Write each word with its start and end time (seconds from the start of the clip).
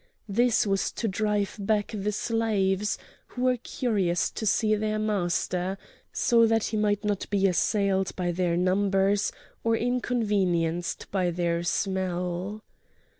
This 0.27 0.65
was 0.65 0.91
to 0.93 1.07
drive 1.07 1.57
back 1.59 1.93
the 1.95 2.11
slaves, 2.11 2.97
who 3.27 3.43
were 3.43 3.57
curious 3.57 4.31
to 4.31 4.47
see 4.47 4.73
their 4.73 4.97
master, 4.97 5.77
so 6.11 6.47
that 6.47 6.63
he 6.63 6.75
might 6.77 7.03
not 7.05 7.29
be 7.29 7.45
assailed 7.45 8.15
by 8.15 8.31
their 8.31 8.57
numbers 8.57 9.31
or 9.63 9.75
inconvenienced 9.77 11.05
by 11.11 11.29
their 11.29 11.61
smell. 11.61 12.63